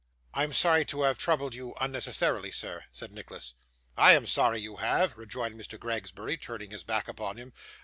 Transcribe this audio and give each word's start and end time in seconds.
'I 0.33 0.43
am 0.45 0.53
sorry 0.53 0.83
I 0.91 1.07
have 1.09 1.19
troubled 1.19 1.53
you 1.53 1.75
unnecessarily, 1.79 2.49
sir,' 2.49 2.85
said 2.91 3.11
Nicholas. 3.11 3.53
'I 3.95 4.13
am 4.15 4.25
sorry 4.25 4.59
you 4.59 4.77
have,' 4.77 5.15
rejoined 5.15 5.53
Mr. 5.61 5.77
Gregsbury, 5.79 6.37
turning 6.37 6.71
his 6.71 6.83
back 6.83 7.07
upon 7.07 7.37
him. 7.37 7.53